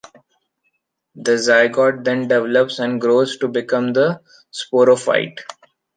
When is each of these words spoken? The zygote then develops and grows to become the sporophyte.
The 1.13 1.33
zygote 1.33 2.03
then 2.03 2.27
develops 2.27 2.79
and 2.79 2.99
grows 2.99 3.37
to 3.37 3.47
become 3.47 3.93
the 3.93 4.21
sporophyte. 4.51 5.37